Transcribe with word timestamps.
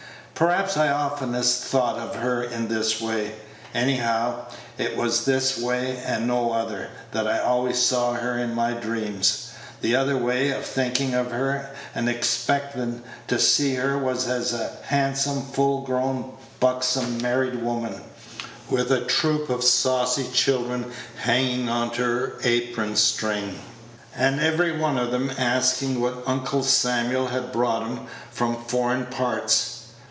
Perhaps 0.33 0.75
I 0.75 0.89
oftenest 0.89 1.65
thought 1.65 1.99
of 1.99 2.15
her 2.15 2.41
in 2.41 2.67
this 2.67 2.99
way. 2.99 3.33
Anyhow, 3.75 4.47
it 4.75 4.97
was 4.97 5.19
in 5.27 5.31
this 5.35 5.55
way, 5.59 6.01
and 6.03 6.25
no 6.25 6.51
other, 6.51 6.89
that 7.11 7.27
I 7.27 7.37
always 7.37 7.77
saw 7.79 8.13
her 8.13 8.39
in 8.39 8.55
my 8.55 8.71
dreams. 8.71 9.49
The 9.81 9.95
other 9.95 10.17
way 10.17 10.49
of 10.49 10.65
thinking 10.65 11.13
of 11.13 11.29
her, 11.29 11.69
and 11.93 12.09
expectin' 12.09 13.03
to 13.27 13.37
see 13.37 13.75
her, 13.75 13.99
was 13.99 14.27
as 14.27 14.51
a 14.51 14.71
handsome, 14.85 15.43
full 15.43 15.81
grown, 15.81 16.31
buxom 16.59 17.21
married 17.21 17.61
woman, 17.61 18.01
with 18.67 18.91
a 18.91 19.01
troop 19.05 19.47
of 19.51 19.63
saucy 19.63 20.27
children 20.33 20.91
hanging 21.17 21.69
on 21.69 21.91
to 21.91 22.01
her 22.03 22.33
apron 22.43 22.95
string, 22.95 23.59
and 24.15 24.39
every 24.39 24.75
one 24.75 24.97
of 24.97 25.13
'em 25.13 25.29
askin' 25.37 26.01
what 26.01 26.23
Uncle 26.25 26.63
Samuel 26.63 27.27
had 27.27 27.51
brought 27.51 27.83
'em 27.83 28.07
from 28.31 28.63
foreign 28.65 29.05
parts. 29.05 29.77